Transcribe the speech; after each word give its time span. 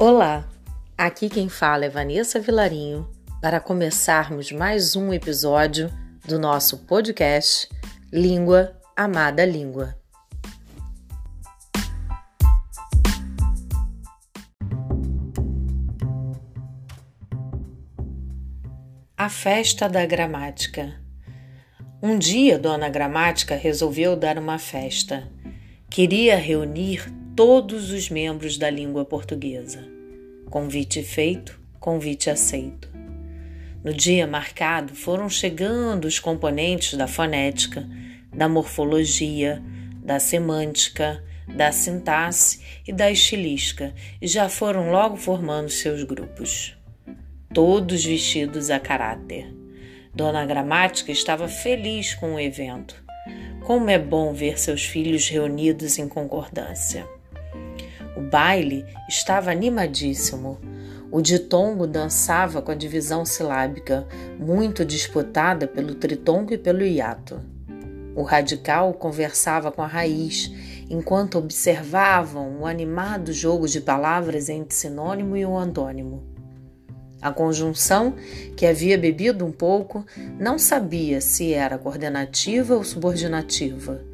Olá, 0.00 0.48
aqui 0.96 1.28
quem 1.28 1.48
fala 1.48 1.86
é 1.86 1.88
Vanessa 1.88 2.38
Vilarinho 2.38 3.10
para 3.42 3.58
começarmos 3.58 4.52
mais 4.52 4.94
um 4.94 5.12
episódio 5.12 5.90
do 6.24 6.38
nosso 6.38 6.86
podcast 6.86 7.68
Língua 8.12 8.80
Amada 8.96 9.44
Língua. 9.44 9.98
A 19.16 19.28
festa 19.28 19.88
da 19.88 20.06
gramática. 20.06 20.94
Um 22.00 22.16
dia, 22.16 22.56
Dona 22.56 22.88
Gramática 22.88 23.56
resolveu 23.56 24.14
dar 24.14 24.38
uma 24.38 24.60
festa. 24.60 25.28
Queria 25.90 26.36
reunir 26.36 27.17
todos 27.38 27.92
os 27.92 28.10
membros 28.10 28.58
da 28.58 28.68
língua 28.68 29.04
portuguesa. 29.04 29.86
Convite 30.50 31.04
feito, 31.04 31.56
convite 31.78 32.28
aceito. 32.28 32.90
No 33.84 33.94
dia 33.94 34.26
marcado 34.26 34.92
foram 34.92 35.30
chegando 35.30 36.06
os 36.06 36.18
componentes 36.18 36.94
da 36.94 37.06
fonética, 37.06 37.88
da 38.34 38.48
morfologia, 38.48 39.62
da 40.02 40.18
semântica, 40.18 41.22
da 41.46 41.70
sintaxe 41.70 42.60
e 42.84 42.92
da 42.92 43.08
estilística 43.08 43.94
e 44.20 44.26
já 44.26 44.48
foram 44.48 44.90
logo 44.90 45.16
formando 45.16 45.70
seus 45.70 46.02
grupos. 46.02 46.76
Todos 47.54 48.04
vestidos 48.04 48.68
a 48.68 48.80
caráter. 48.80 49.46
Dona 50.12 50.44
Gramática 50.44 51.12
estava 51.12 51.46
feliz 51.46 52.16
com 52.16 52.34
o 52.34 52.40
evento. 52.40 53.00
Como 53.64 53.88
é 53.88 53.98
bom 53.98 54.32
ver 54.32 54.58
seus 54.58 54.84
filhos 54.84 55.28
reunidos 55.28 56.00
em 56.00 56.08
concordância. 56.08 57.06
O 58.18 58.20
baile 58.20 58.84
estava 59.08 59.52
animadíssimo. 59.52 60.58
O 61.08 61.22
ditongo 61.22 61.86
dançava 61.86 62.60
com 62.60 62.72
a 62.72 62.74
divisão 62.74 63.24
silábica, 63.24 64.08
muito 64.40 64.84
disputada 64.84 65.68
pelo 65.68 65.94
tritongo 65.94 66.52
e 66.52 66.58
pelo 66.58 66.82
hiato. 66.82 67.40
O 68.16 68.22
radical 68.22 68.92
conversava 68.92 69.70
com 69.70 69.82
a 69.82 69.86
raiz, 69.86 70.50
enquanto 70.90 71.38
observavam 71.38 72.58
o 72.58 72.66
animado 72.66 73.32
jogo 73.32 73.68
de 73.68 73.80
palavras 73.80 74.48
entre 74.48 74.74
sinônimo 74.74 75.36
e 75.36 75.46
o 75.46 75.56
antônimo. 75.56 76.24
A 77.22 77.30
conjunção, 77.30 78.16
que 78.56 78.66
havia 78.66 78.98
bebido 78.98 79.46
um 79.46 79.52
pouco, 79.52 80.04
não 80.40 80.58
sabia 80.58 81.20
se 81.20 81.52
era 81.52 81.78
coordenativa 81.78 82.74
ou 82.74 82.82
subordinativa. 82.82 84.04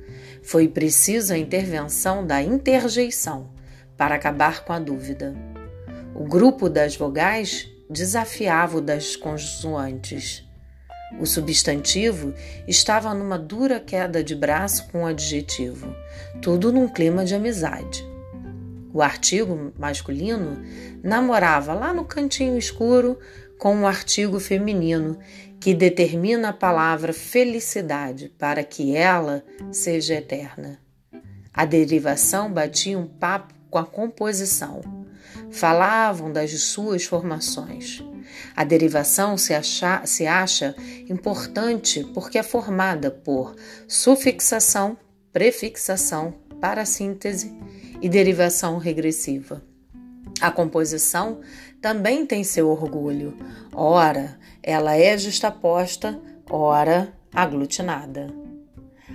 Foi 0.43 0.69
preciso 0.69 1.33
a 1.33 1.39
intervenção 1.39 2.27
da 2.27 2.43
interjeição 2.43 3.54
para 3.97 4.15
acabar 4.15 4.65
com 4.65 4.73
a 4.73 4.79
dúvida. 4.79 5.35
O 6.15 6.25
grupo 6.25 6.69
das 6.69 6.97
vogais 6.97 7.69
desafiava 7.89 8.79
o 8.79 8.81
das 8.81 9.17
consoantes. 9.17 10.45
O 11.21 11.27
substantivo 11.27 12.35
estava 12.67 13.15
numa 13.15 13.39
dura 13.39 13.79
queda 13.79 14.23
de 14.23 14.35
braço 14.35 14.89
com 14.89 15.05
o 15.05 15.07
adjetivo, 15.07 15.95
tudo 16.41 16.73
num 16.73 16.89
clima 16.89 17.25
de 17.25 17.35
amizade. 17.35 18.05
O 18.93 19.03
artigo 19.03 19.73
masculino 19.79 20.63
namorava 21.03 21.73
lá 21.73 21.93
no 21.93 22.05
cantinho 22.05 22.57
escuro 22.59 23.19
com 23.59 23.81
o 23.81 23.87
artigo 23.87 24.39
feminino, 24.39 25.19
que 25.61 25.75
determina 25.75 26.51
a 26.51 26.53
palavra 26.53 27.13
felicidade 27.13 28.29
para 28.39 28.63
que 28.63 28.95
ela 28.95 29.43
seja 29.73 30.15
eterna. 30.15 30.79
A 31.53 31.65
derivação 31.65 32.53
batia 32.53 32.99
um 32.99 33.07
papo 33.07 33.54
com 33.75 33.79
a 33.79 33.85
composição. 33.85 34.83
Falavam 35.51 36.33
das 36.33 36.53
suas 36.61 37.07
formações. 37.07 38.05
A 38.55 38.63
derivação 38.63 39.37
se, 39.37 39.53
acha, 39.53 40.07
se 40.07 40.29
acha 40.29 40.77
importante 41.09 42.05
porque 42.15 42.39
é 42.39 42.45
formada 42.45 43.11
por 43.11 43.57
sufixação, 43.89 44.97
prefixação, 45.33 46.35
parassíntese 46.61 47.53
e 48.01 48.09
derivação 48.09 48.79
regressiva. 48.79 49.61
A 50.41 50.53
composição 50.53 51.41
também 51.83 52.25
tem 52.25 52.45
seu 52.45 52.69
orgulho. 52.69 53.37
Ora, 53.73 54.39
ela 54.63 54.95
é 54.95 55.19
justaposta, 55.19 56.17
ora, 56.49 57.13
aglutinada. 57.33 58.33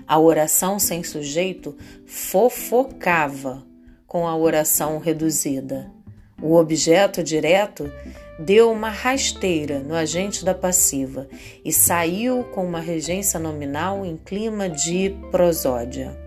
A 0.06 0.20
oração 0.20 0.78
sem 0.80 1.02
sujeito 1.02 1.78
fofocava, 2.06 3.69
com 4.10 4.28
a 4.28 4.36
oração 4.36 4.98
reduzida. 4.98 5.90
O 6.42 6.56
objeto 6.56 7.24
direto 7.24 7.90
deu 8.40 8.72
uma 8.72 8.90
rasteira 8.90 9.80
no 9.80 9.94
agente 9.94 10.44
da 10.44 10.56
passiva 10.56 11.28
e 11.64 11.72
saiu 11.72 12.44
com 12.46 12.66
uma 12.66 12.80
regência 12.80 13.40
nominal 13.40 14.04
em 14.04 14.18
clima 14.18 14.68
de 14.68 15.16
prosódia. 15.30 16.18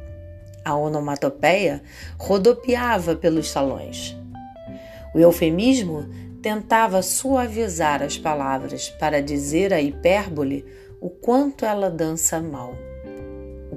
A 0.64 0.76
onomatopeia 0.76 1.82
rodopiava 2.18 3.16
pelos 3.16 3.50
salões. 3.50 4.16
O 5.12 5.18
eufemismo 5.18 6.08
tentava 6.40 7.02
suavizar 7.02 8.00
as 8.00 8.16
palavras 8.16 8.90
para 8.90 9.20
dizer 9.20 9.72
a 9.72 9.80
hipérbole 9.80 10.64
o 11.00 11.10
quanto 11.10 11.64
ela 11.64 11.90
dança 11.90 12.40
mal. 12.40 12.91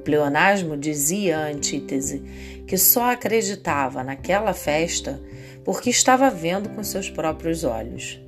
Pleonasmo 0.06 0.78
dizia 0.78 1.40
a 1.40 1.48
antítese 1.48 2.20
que 2.68 2.78
só 2.78 3.12
acreditava 3.12 4.04
naquela 4.04 4.54
festa 4.54 5.20
porque 5.66 5.90
estava 5.90 6.30
vendo 6.30 6.70
com 6.70 6.84
seus 6.84 7.10
próprios 7.10 7.64
olhos. 7.64 8.22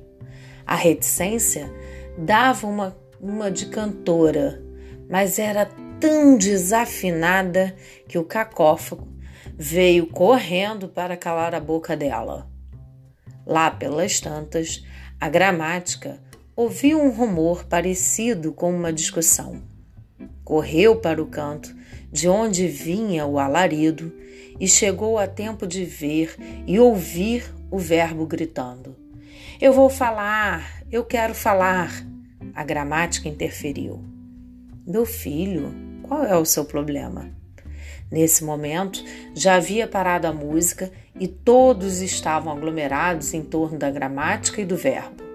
A 0.66 0.74
reticência 0.74 1.72
dava 2.18 2.66
uma, 2.66 2.98
uma 3.20 3.50
de 3.50 3.66
cantora, 3.66 4.60
mas 5.08 5.38
era 5.38 5.70
tão 6.00 6.36
desafinada 6.36 7.74
que 8.08 8.18
o 8.18 8.24
cacófago 8.24 9.08
veio 9.56 10.08
correndo 10.08 10.88
para 10.88 11.16
calar 11.16 11.54
a 11.54 11.60
boca 11.60 11.96
dela. 11.96 12.50
Lá 13.46 13.70
pelas 13.70 14.20
tantas, 14.20 14.84
a 15.20 15.28
gramática 15.28 16.20
ouviu 16.54 17.00
um 17.00 17.10
rumor 17.10 17.64
parecido 17.64 18.52
com 18.52 18.70
uma 18.74 18.92
discussão. 18.92 19.62
Correu 20.48 20.96
para 20.96 21.22
o 21.22 21.26
canto 21.26 21.76
de 22.10 22.26
onde 22.26 22.66
vinha 22.68 23.26
o 23.26 23.38
alarido 23.38 24.10
e 24.58 24.66
chegou 24.66 25.18
a 25.18 25.26
tempo 25.26 25.66
de 25.66 25.84
ver 25.84 26.34
e 26.66 26.80
ouvir 26.80 27.44
o 27.70 27.78
verbo 27.78 28.24
gritando: 28.24 28.96
Eu 29.60 29.74
vou 29.74 29.90
falar, 29.90 30.82
eu 30.90 31.04
quero 31.04 31.34
falar. 31.34 32.02
A 32.54 32.64
gramática 32.64 33.28
interferiu. 33.28 34.02
Meu 34.86 35.04
filho, 35.04 35.74
qual 36.02 36.24
é 36.24 36.34
o 36.34 36.46
seu 36.46 36.64
problema? 36.64 37.30
Nesse 38.10 38.42
momento, 38.42 39.04
já 39.34 39.56
havia 39.56 39.86
parado 39.86 40.26
a 40.26 40.32
música 40.32 40.90
e 41.20 41.28
todos 41.28 42.00
estavam 42.00 42.50
aglomerados 42.50 43.34
em 43.34 43.42
torno 43.42 43.78
da 43.78 43.90
gramática 43.90 44.62
e 44.62 44.64
do 44.64 44.78
verbo. 44.78 45.27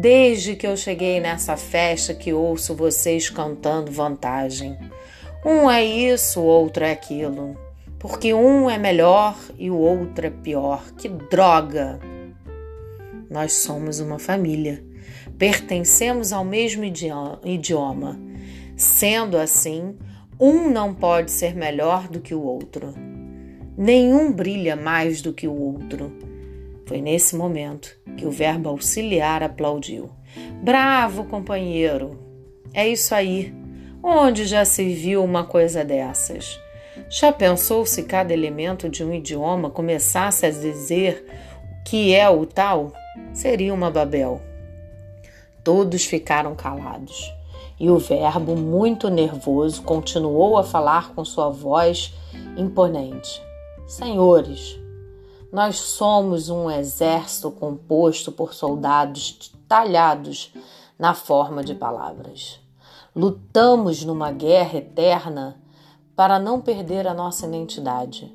Desde 0.00 0.56
que 0.56 0.66
eu 0.66 0.78
cheguei 0.78 1.20
nessa 1.20 1.58
festa 1.58 2.14
que 2.14 2.32
ouço 2.32 2.74
vocês 2.74 3.28
cantando 3.28 3.92
vantagem. 3.92 4.74
Um 5.44 5.70
é 5.70 5.84
isso, 5.84 6.40
o 6.40 6.44
outro 6.44 6.84
é 6.84 6.92
aquilo. 6.92 7.54
Porque 7.98 8.32
um 8.32 8.70
é 8.70 8.78
melhor 8.78 9.36
e 9.58 9.70
o 9.70 9.76
outro 9.76 10.26
é 10.26 10.30
pior. 10.30 10.82
Que 10.96 11.06
droga! 11.06 12.00
Nós 13.28 13.52
somos 13.52 14.00
uma 14.00 14.18
família. 14.18 14.82
Pertencemos 15.36 16.32
ao 16.32 16.46
mesmo 16.46 16.82
idioma. 16.82 18.18
Sendo 18.78 19.36
assim, 19.36 19.98
um 20.40 20.70
não 20.70 20.94
pode 20.94 21.30
ser 21.30 21.54
melhor 21.54 22.08
do 22.08 22.20
que 22.20 22.34
o 22.34 22.40
outro. 22.40 22.94
Nenhum 23.76 24.32
brilha 24.32 24.76
mais 24.76 25.20
do 25.20 25.34
que 25.34 25.46
o 25.46 25.52
outro. 25.54 26.29
Foi 26.90 27.00
nesse 27.00 27.36
momento 27.36 27.96
que 28.16 28.26
o 28.26 28.32
verbo 28.32 28.68
auxiliar 28.68 29.44
aplaudiu. 29.44 30.10
Bravo, 30.60 31.22
companheiro! 31.22 32.18
É 32.74 32.88
isso 32.88 33.14
aí. 33.14 33.54
Onde 34.02 34.44
já 34.44 34.64
se 34.64 34.92
viu 34.92 35.22
uma 35.22 35.44
coisa 35.44 35.84
dessas? 35.84 36.58
Já 37.08 37.30
pensou 37.30 37.86
se 37.86 38.02
cada 38.02 38.32
elemento 38.32 38.88
de 38.88 39.04
um 39.04 39.14
idioma 39.14 39.70
começasse 39.70 40.44
a 40.44 40.50
dizer 40.50 41.24
o 41.62 41.84
que 41.88 42.12
é 42.12 42.28
o 42.28 42.44
tal? 42.44 42.92
Seria 43.32 43.72
uma 43.72 43.88
Babel. 43.88 44.40
Todos 45.62 46.04
ficaram 46.04 46.56
calados. 46.56 47.32
E 47.78 47.88
o 47.88 47.98
verbo, 47.98 48.56
muito 48.56 49.08
nervoso, 49.08 49.80
continuou 49.82 50.58
a 50.58 50.64
falar 50.64 51.14
com 51.14 51.24
sua 51.24 51.50
voz 51.50 52.12
imponente: 52.56 53.40
Senhores, 53.86 54.76
nós 55.52 55.78
somos 55.78 56.48
um 56.48 56.70
exército 56.70 57.50
composto 57.50 58.30
por 58.30 58.54
soldados 58.54 59.52
talhados 59.68 60.52
na 60.98 61.14
forma 61.14 61.62
de 61.62 61.74
palavras. 61.74 62.60
Lutamos 63.14 64.04
numa 64.04 64.30
guerra 64.30 64.78
eterna 64.78 65.60
para 66.14 66.38
não 66.38 66.60
perder 66.60 67.06
a 67.06 67.14
nossa 67.14 67.46
identidade, 67.46 68.32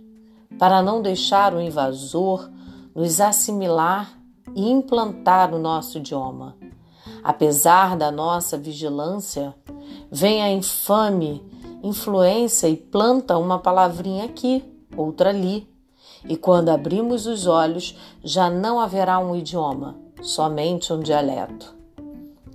para 0.57 0.81
não 0.81 1.01
deixar 1.01 1.53
o 1.53 1.61
invasor 1.61 2.49
nos 2.93 3.21
assimilar 3.21 4.17
e 4.55 4.69
implantar 4.69 5.53
o 5.53 5.59
nosso 5.59 5.97
idioma. 5.97 6.55
Apesar 7.23 7.97
da 7.97 8.11
nossa 8.11 8.57
vigilância, 8.57 9.55
vem 10.11 10.41
a 10.41 10.51
infame 10.51 11.43
influência 11.87 12.67
e 12.67 12.75
planta 12.75 13.37
uma 13.37 13.59
palavrinha 13.59 14.25
aqui, 14.25 14.63
outra 14.97 15.29
ali. 15.29 15.69
E 16.27 16.35
quando 16.35 16.69
abrimos 16.69 17.27
os 17.27 17.45
olhos, 17.45 17.97
já 18.23 18.49
não 18.49 18.79
haverá 18.79 19.19
um 19.19 19.35
idioma, 19.35 19.95
somente 20.21 20.91
um 20.91 20.99
dialeto. 20.99 21.75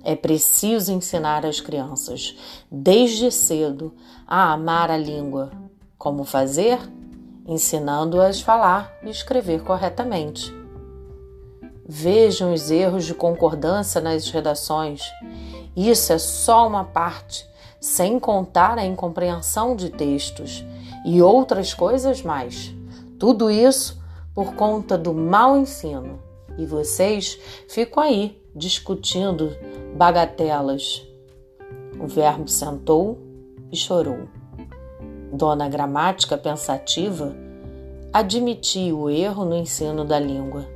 É 0.03 0.15
preciso 0.15 0.91
ensinar 0.91 1.45
as 1.45 1.61
crianças, 1.61 2.35
desde 2.69 3.31
cedo, 3.31 3.93
a 4.27 4.51
amar 4.51 4.89
a 4.89 4.97
língua. 4.97 5.51
Como 5.97 6.23
fazer? 6.23 6.79
Ensinando-as 7.47 8.41
a 8.41 8.43
falar 8.43 8.93
e 9.03 9.09
escrever 9.09 9.63
corretamente. 9.63 10.51
Vejam 11.87 12.53
os 12.53 12.71
erros 12.71 13.05
de 13.05 13.13
concordância 13.13 14.01
nas 14.01 14.29
redações. 14.29 15.03
Isso 15.75 16.11
é 16.11 16.17
só 16.17 16.67
uma 16.67 16.83
parte 16.83 17.45
sem 17.79 18.19
contar 18.19 18.77
a 18.77 18.85
incompreensão 18.85 19.75
de 19.75 19.89
textos 19.89 20.63
e 21.03 21.21
outras 21.21 21.73
coisas 21.73 22.21
mais. 22.21 22.73
Tudo 23.21 23.51
isso 23.51 24.01
por 24.33 24.55
conta 24.55 24.97
do 24.97 25.13
mau 25.13 25.55
ensino. 25.55 26.19
E 26.57 26.65
vocês 26.65 27.37
ficam 27.69 28.01
aí 28.01 28.35
discutindo 28.55 29.55
bagatelas. 29.95 31.05
O 31.99 32.07
verbo 32.07 32.47
sentou 32.47 33.19
e 33.71 33.77
chorou. 33.77 34.27
Dona 35.31 35.69
Gramática, 35.69 36.35
pensativa, 36.35 37.35
admitia 38.11 38.95
o 38.95 39.07
erro 39.07 39.45
no 39.45 39.55
ensino 39.55 40.03
da 40.03 40.17
língua. 40.17 40.67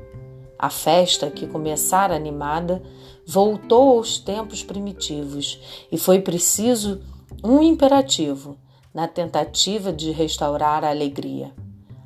A 0.59 0.69
festa, 0.69 1.31
que 1.31 1.47
começara 1.47 2.15
animada, 2.15 2.79
voltou 3.25 3.97
aos 3.97 4.19
tempos 4.19 4.63
primitivos 4.63 5.59
e 5.91 5.97
foi 5.97 6.19
preciso 6.19 7.01
um 7.43 7.63
imperativo 7.63 8.55
na 8.93 9.07
tentativa 9.07 9.91
de 9.91 10.11
restaurar 10.11 10.83
a 10.83 10.91
alegria. 10.91 11.51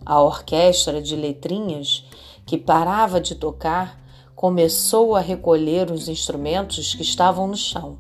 A 0.10 0.20
orquestra 0.20 1.04
de 1.04 1.16
letrinhas, 1.16 2.04
que 2.44 2.58
parava 2.58 3.22
de 3.22 3.36
tocar, 3.36 4.02
começou 4.36 5.16
a 5.16 5.20
recolher 5.20 5.92
os 5.92 6.08
instrumentos 6.08 6.96
que 6.96 7.04
estavam 7.04 7.46
no 7.46 7.56
chão. 7.56 8.00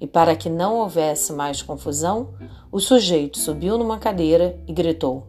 E 0.00 0.06
para 0.06 0.34
que 0.34 0.48
não 0.48 0.76
houvesse 0.76 1.34
mais 1.34 1.60
confusão, 1.60 2.30
o 2.72 2.80
sujeito 2.80 3.36
subiu 3.36 3.76
numa 3.76 3.98
cadeira 3.98 4.58
e 4.66 4.72
gritou: 4.72 5.26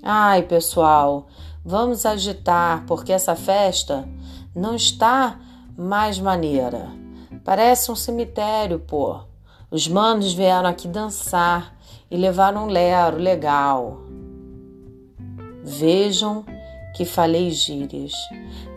Ai, 0.00 0.42
pessoal, 0.42 1.26
vamos 1.64 2.06
agitar, 2.06 2.84
porque 2.86 3.12
essa 3.12 3.34
festa 3.34 4.08
não 4.54 4.76
está 4.76 5.40
mais 5.76 6.20
maneira. 6.20 6.88
Parece 7.44 7.90
um 7.90 7.96
cemitério, 7.96 8.78
pô. 8.78 9.18
Os 9.72 9.88
manos 9.88 10.32
vieram 10.32 10.68
aqui 10.68 10.86
dançar 10.86 11.76
e 12.08 12.16
levaram 12.16 12.66
um 12.66 12.70
lero 12.70 13.18
legal. 13.18 14.05
Vejam 15.68 16.44
que 16.94 17.04
falei 17.04 17.50
gírias. 17.50 18.12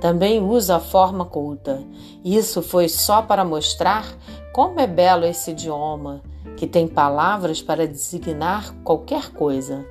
Também 0.01 0.43
uso 0.43 0.73
a 0.73 0.79
forma 0.79 1.23
culta. 1.23 1.83
Isso 2.25 2.63
foi 2.63 2.89
só 2.89 3.21
para 3.21 3.45
mostrar 3.45 4.05
como 4.51 4.79
é 4.79 4.87
belo 4.87 5.23
esse 5.23 5.51
idioma, 5.51 6.23
que 6.57 6.65
tem 6.65 6.87
palavras 6.87 7.61
para 7.61 7.87
designar 7.87 8.73
qualquer 8.83 9.31
coisa. 9.31 9.85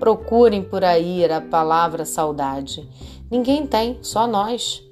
Procurem 0.00 0.64
por 0.64 0.82
aí 0.82 1.24
a 1.24 1.40
palavra 1.40 2.04
saudade. 2.04 2.86
Ninguém 3.30 3.64
tem, 3.64 4.00
só 4.02 4.26
nós. 4.26 4.82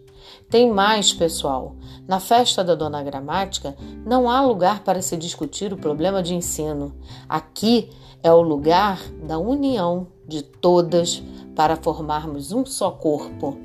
Tem 0.48 0.70
mais, 0.70 1.12
pessoal. 1.12 1.75
Na 2.06 2.20
festa 2.20 2.62
da 2.62 2.76
Dona 2.76 3.02
Gramática 3.02 3.76
não 4.06 4.31
há 4.31 4.40
lugar 4.40 4.84
para 4.84 5.02
se 5.02 5.16
discutir 5.16 5.72
o 5.72 5.78
problema 5.78 6.22
de 6.22 6.32
ensino. 6.32 6.94
Aqui 7.28 7.90
é 8.22 8.32
o 8.32 8.40
lugar 8.40 9.00
da 9.26 9.36
união 9.36 10.13
de 10.26 10.42
todas 10.42 11.22
para 11.54 11.76
formarmos 11.76 12.52
um 12.52 12.64
só 12.64 12.90
corpo. 12.90 13.58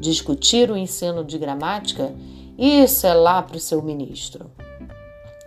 Discutir 0.00 0.70
o 0.70 0.76
ensino 0.76 1.24
de 1.24 1.38
gramática, 1.38 2.14
isso 2.58 3.06
é 3.06 3.14
lá 3.14 3.42
para 3.42 3.56
o 3.56 3.60
seu 3.60 3.80
ministro. 3.82 4.50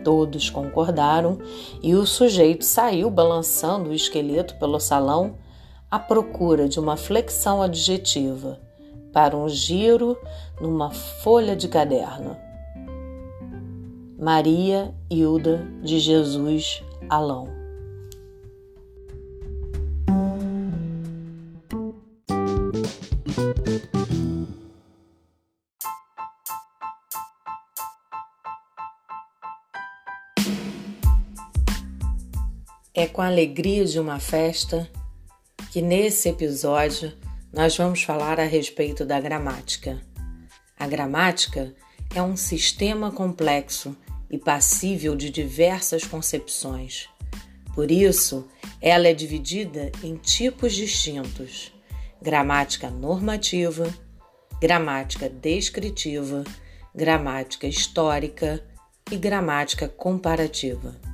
Todos 0.03 0.49
concordaram 0.49 1.39
e 1.81 1.95
o 1.95 2.05
sujeito 2.05 2.63
saiu 2.63 3.09
balançando 3.09 3.89
o 3.89 3.93
esqueleto 3.93 4.55
pelo 4.55 4.79
salão 4.79 5.35
à 5.89 5.97
procura 5.97 6.69
de 6.69 6.79
uma 6.79 6.95
flexão 6.95 7.61
adjetiva 7.61 8.59
para 9.11 9.35
um 9.35 9.47
giro 9.47 10.17
numa 10.59 10.91
folha 10.91 11.55
de 11.55 11.67
caderno. 11.67 12.35
Maria 14.19 14.93
Hilda 15.09 15.65
de 15.81 15.99
Jesus 15.99 16.83
Alão. 17.09 17.64
É 33.05 33.07
com 33.07 33.21
a 33.21 33.27
alegria 33.27 33.85
de 33.85 33.99
uma 33.99 34.19
festa 34.19 34.89
que 35.71 35.79
nesse 35.79 36.27
episódio 36.27 37.13
nós 37.53 37.77
vamos 37.77 38.01
falar 38.01 38.39
a 38.39 38.45
respeito 38.45 39.05
da 39.05 39.21
gramática. 39.21 40.01
A 40.75 40.87
gramática 40.87 41.71
é 42.15 42.21
um 42.23 42.35
sistema 42.35 43.11
complexo 43.11 43.95
e 44.27 44.39
passível 44.39 45.15
de 45.15 45.29
diversas 45.29 46.03
concepções. 46.03 47.07
Por 47.75 47.91
isso, 47.91 48.47
ela 48.81 49.07
é 49.07 49.13
dividida 49.13 49.91
em 50.03 50.15
tipos 50.15 50.73
distintos: 50.73 51.71
gramática 52.19 52.89
normativa, 52.89 53.87
gramática 54.59 55.29
descritiva, 55.29 56.43
gramática 56.95 57.67
histórica 57.67 58.65
e 59.11 59.15
gramática 59.15 59.87
comparativa. 59.87 61.04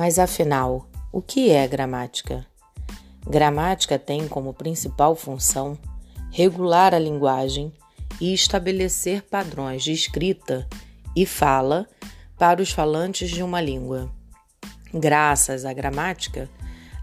Mas 0.00 0.18
afinal, 0.18 0.88
o 1.12 1.20
que 1.20 1.50
é 1.50 1.68
gramática? 1.68 2.46
Gramática 3.28 3.98
tem 3.98 4.26
como 4.26 4.54
principal 4.54 5.14
função 5.14 5.76
regular 6.30 6.94
a 6.94 6.98
linguagem 6.98 7.70
e 8.18 8.32
estabelecer 8.32 9.20
padrões 9.20 9.84
de 9.84 9.92
escrita 9.92 10.66
e 11.14 11.26
fala 11.26 11.86
para 12.38 12.62
os 12.62 12.70
falantes 12.70 13.28
de 13.28 13.42
uma 13.42 13.60
língua. 13.60 14.10
Graças 14.90 15.66
à 15.66 15.72
gramática, 15.74 16.48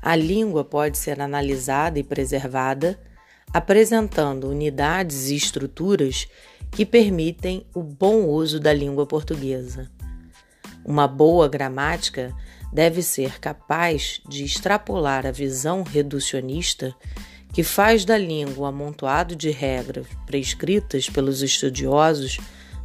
a 0.02 0.16
língua 0.16 0.64
pode 0.66 0.98
ser 0.98 1.22
analisada 1.22 2.00
e 2.00 2.04
preservada, 2.04 3.00
apresentando 3.54 4.50
unidades 4.50 5.30
e 5.30 5.36
estruturas 5.36 6.28
que 6.72 6.84
permitem 6.84 7.64
o 7.76 7.84
bom 7.84 8.26
uso 8.26 8.60
da 8.60 8.74
língua 8.74 9.06
portuguesa. 9.06 9.88
Uma 10.84 11.08
boa 11.08 11.48
gramática 11.48 12.34
deve 12.72 13.02
ser 13.02 13.40
capaz 13.40 14.22
de 14.28 14.44
extrapolar 14.44 15.26
a 15.26 15.32
visão 15.32 15.84
reducionista 15.84 16.96
que 17.54 17.64
faz 17.64 18.06
da 18.06 18.18
língua 18.18 18.66
um 18.66 18.66
amontoado 18.66 19.36
de 19.36 19.50
regras 19.50 20.06
prescritas 20.26 21.10
pelos 21.10 21.42
estudiosos 21.42 22.40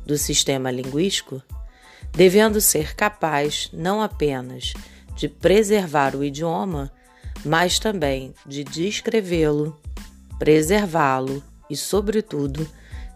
do 0.07 0.17
sistema 0.17 0.71
linguístico, 0.71 1.43
devendo 2.13 2.61
ser 2.61 2.95
capaz 2.95 3.69
não 3.73 4.01
apenas 4.01 4.73
de 5.17 5.29
preservar 5.29 6.15
o 6.17 6.25
idioma, 6.25 6.91
mas 7.45 7.79
também 7.79 8.35
de 8.47 8.65
descrevê-lo, 8.65 9.79
preservá-lo 10.39 11.43
e, 11.69 11.77
sobretudo, 11.77 12.67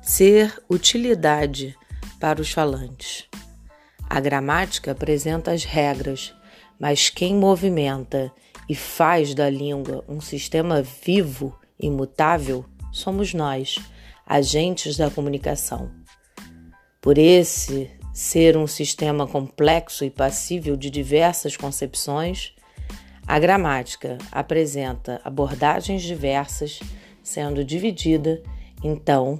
ser 0.02 0.62
utilidade 0.68 1.76
para 2.20 2.40
os 2.40 2.50
falantes. 2.50 3.24
A 4.08 4.20
gramática 4.20 4.92
apresenta 4.92 5.50
as 5.52 5.64
regras 5.64 6.34
mas 6.78 7.08
quem 7.08 7.34
movimenta 7.34 8.32
e 8.68 8.74
faz 8.74 9.34
da 9.34 9.48
língua 9.48 10.04
um 10.08 10.20
sistema 10.20 10.82
vivo, 10.82 11.58
imutável, 11.78 12.64
somos 12.92 13.32
nós, 13.32 13.76
agentes 14.26 14.96
da 14.96 15.10
comunicação. 15.10 15.90
Por 17.00 17.18
esse 17.18 17.90
ser 18.12 18.56
um 18.56 18.66
sistema 18.66 19.26
complexo 19.26 20.04
e 20.04 20.10
passível 20.10 20.76
de 20.76 20.90
diversas 20.90 21.56
concepções, 21.56 22.54
a 23.26 23.38
gramática 23.38 24.18
apresenta 24.32 25.20
abordagens 25.24 26.02
diversas, 26.02 26.80
sendo 27.22 27.64
dividida 27.64 28.42
então 28.82 29.38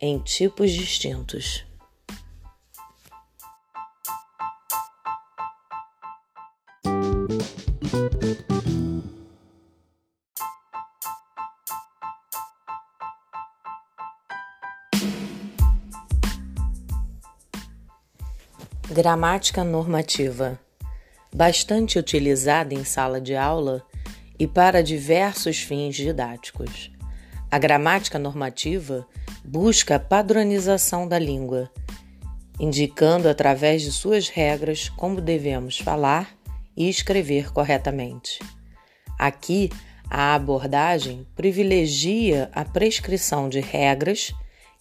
em 0.00 0.18
tipos 0.18 0.70
distintos. 0.70 1.64
Gramática 18.90 19.62
normativa. 19.62 20.58
Bastante 21.34 21.98
utilizada 21.98 22.72
em 22.72 22.82
sala 22.82 23.20
de 23.20 23.36
aula 23.36 23.82
e 24.38 24.46
para 24.46 24.82
diversos 24.82 25.58
fins 25.58 25.94
didáticos. 25.94 26.90
A 27.50 27.58
gramática 27.58 28.18
normativa 28.18 29.06
busca 29.44 29.96
a 29.96 30.00
padronização 30.00 31.06
da 31.06 31.18
língua, 31.18 31.70
indicando 32.58 33.28
através 33.28 33.82
de 33.82 33.92
suas 33.92 34.30
regras 34.30 34.88
como 34.88 35.20
devemos 35.20 35.78
falar 35.78 36.40
e 36.76 36.88
escrever 36.88 37.52
corretamente. 37.52 38.38
Aqui, 39.18 39.70
a 40.10 40.34
abordagem 40.34 41.26
privilegia 41.34 42.50
a 42.52 42.64
prescrição 42.64 43.48
de 43.48 43.60
regras 43.60 44.34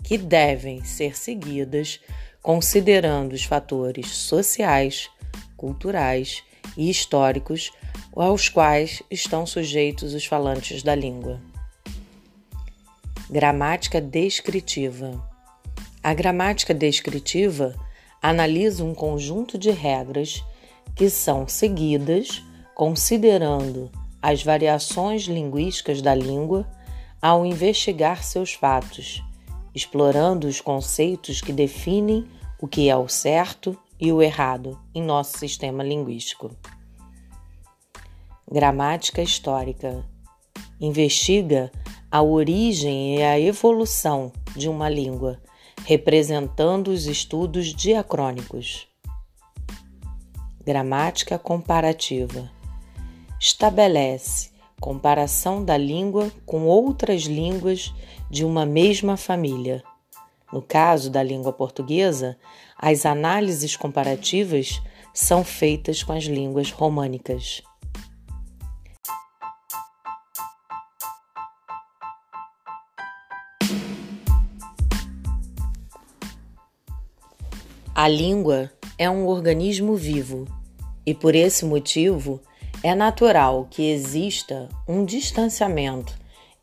que 0.03 0.17
devem 0.17 0.83
ser 0.83 1.17
seguidas 1.17 2.00
considerando 2.41 3.33
os 3.33 3.43
fatores 3.43 4.10
sociais, 4.10 5.10
culturais 5.55 6.43
e 6.75 6.89
históricos 6.89 7.71
aos 8.15 8.50
quais 8.50 9.01
estão 9.10 9.45
sujeitos 9.45 10.13
os 10.13 10.25
falantes 10.25 10.83
da 10.83 10.95
língua. 10.95 11.39
Gramática 13.29 14.01
descritiva. 14.01 15.25
A 16.03 16.13
gramática 16.13 16.74
descritiva 16.74 17.75
analisa 18.21 18.83
um 18.83 18.93
conjunto 18.93 19.57
de 19.57 19.71
regras 19.71 20.43
que 20.95 21.10
são 21.10 21.48
seguidas 21.48 22.43
considerando 22.75 23.91
as 24.21 24.43
variações 24.43 25.24
linguísticas 25.24 26.01
da 26.01 26.13
língua 26.13 26.67
ao 27.21 27.45
investigar 27.45 28.24
seus 28.24 28.53
fatos 28.53 29.24
explorando 29.74 30.48
os 30.48 30.60
conceitos 30.60 31.41
que 31.41 31.53
definem 31.53 32.27
o 32.60 32.67
que 32.67 32.89
é 32.89 32.95
o 32.95 33.07
certo 33.07 33.77
e 34.00 34.12
o 34.12 34.21
errado 34.21 34.79
em 34.93 35.01
nosso 35.01 35.38
sistema 35.38 35.83
linguístico. 35.83 36.51
Gramática 38.51 39.21
histórica 39.21 40.05
investiga 40.79 41.71
a 42.10 42.21
origem 42.21 43.17
e 43.17 43.24
a 43.24 43.39
evolução 43.39 44.31
de 44.55 44.67
uma 44.67 44.89
língua, 44.89 45.39
representando 45.86 46.89
os 46.89 47.05
estudos 47.05 47.74
diacrônicos. 47.74 48.88
Gramática 50.63 51.39
comparativa 51.39 52.51
estabelece 53.39 54.51
comparação 54.79 55.65
da 55.65 55.75
língua 55.75 56.31
com 56.45 56.65
outras 56.65 57.23
línguas 57.23 57.91
de 58.29 58.45
uma 58.45 58.63
mesma 58.63 59.17
família. 59.17 59.83
No 60.53 60.61
caso 60.61 61.09
da 61.09 61.23
língua 61.23 61.51
portuguesa, 61.51 62.37
as 62.77 63.07
análises 63.07 63.75
comparativas 63.75 64.79
são 65.11 65.43
feitas 65.43 66.03
com 66.03 66.13
as 66.13 66.25
línguas 66.25 66.69
românicas. 66.69 67.63
A 77.95 78.07
língua 78.07 78.71
é 79.01 79.10
um 79.10 79.25
organismo 79.25 79.96
vivo 79.96 80.46
e, 81.03 81.12
por 81.15 81.34
esse 81.34 81.65
motivo, 81.65 82.39
é 82.84 82.93
natural 82.93 83.67
que 83.67 83.89
exista 83.89 84.70
um 84.88 85.03
distanciamento 85.03 86.13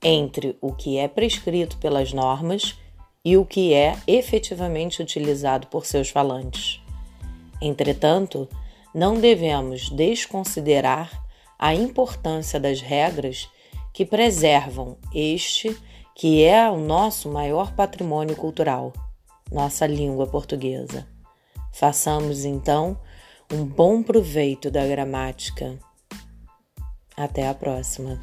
entre 0.00 0.56
o 0.60 0.72
que 0.72 0.98
é 0.98 1.08
prescrito 1.08 1.76
pelas 1.78 2.12
normas 2.12 2.78
e 3.24 3.36
o 3.36 3.44
que 3.44 3.74
é 3.74 3.96
efetivamente 4.06 5.02
utilizado 5.02 5.66
por 5.66 5.84
seus 5.84 6.10
falantes. 6.10 6.80
Entretanto, 7.60 8.48
não 8.94 9.18
devemos 9.18 9.90
desconsiderar 9.90 11.10
a 11.58 11.74
importância 11.74 12.60
das 12.60 12.80
regras 12.80 13.48
que 13.92 14.06
preservam 14.06 14.96
este 15.12 15.76
que 16.14 16.44
é 16.44 16.70
o 16.70 16.78
nosso 16.78 17.28
maior 17.28 17.74
patrimônio 17.74 18.36
cultural, 18.36 18.92
nossa 19.50 19.88
língua 19.88 20.28
portuguesa. 20.28 21.17
Façamos 21.72 22.44
então 22.44 22.98
um 23.52 23.64
bom 23.64 24.02
proveito 24.02 24.70
da 24.70 24.86
gramática 24.86 25.78
até 27.16 27.48
a 27.48 27.54
próxima! 27.54 28.20